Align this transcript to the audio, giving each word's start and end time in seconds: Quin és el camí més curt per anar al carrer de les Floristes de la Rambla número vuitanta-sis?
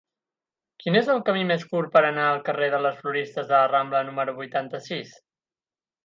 Quin 0.83 0.95
és 1.01 1.09
el 1.15 1.19
camí 1.27 1.43
més 1.51 1.65
curt 1.73 1.91
per 1.97 2.01
anar 2.07 2.23
al 2.29 2.41
carrer 2.49 2.69
de 2.75 2.79
les 2.85 2.97
Floristes 3.01 3.47
de 3.51 3.59
la 3.59 3.67
Rambla 3.73 4.01
número 4.11 4.33
vuitanta-sis? 4.39 5.13